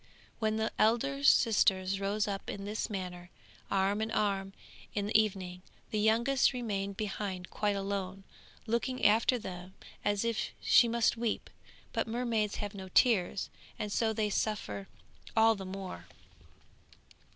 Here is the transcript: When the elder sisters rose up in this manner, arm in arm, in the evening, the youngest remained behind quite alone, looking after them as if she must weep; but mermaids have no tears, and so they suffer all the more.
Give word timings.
When 0.39 0.55
the 0.55 0.71
elder 0.79 1.23
sisters 1.23 1.99
rose 1.99 2.27
up 2.27 2.49
in 2.49 2.65
this 2.65 2.89
manner, 2.89 3.29
arm 3.69 4.01
in 4.01 4.09
arm, 4.09 4.53
in 4.95 5.05
the 5.05 5.15
evening, 5.21 5.61
the 5.91 5.99
youngest 5.99 6.53
remained 6.53 6.97
behind 6.97 7.51
quite 7.51 7.75
alone, 7.75 8.23
looking 8.65 9.05
after 9.05 9.37
them 9.37 9.75
as 10.03 10.25
if 10.25 10.55
she 10.59 10.87
must 10.87 11.17
weep; 11.17 11.51
but 11.93 12.07
mermaids 12.07 12.55
have 12.55 12.73
no 12.73 12.89
tears, 12.89 13.51
and 13.77 13.91
so 13.91 14.11
they 14.11 14.31
suffer 14.31 14.87
all 15.37 15.53
the 15.53 15.65
more. 15.67 16.07